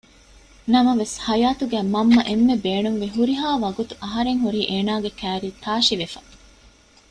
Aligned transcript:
ނަމަވެސް 0.73 1.15
ހަޔާތުގައި 1.25 1.87
މަންމަ 1.93 2.21
އެންމެ 2.27 2.55
ބޭނުންވި 2.65 3.07
ހުރިހާ 3.15 3.47
ވަގުތު 3.63 3.93
އަހަރެން 4.03 4.41
ހުރީ 4.43 4.61
އޭނަ 4.71 4.93
ކައިރީ 5.19 5.49
ތާށިވެފަ 5.63 6.19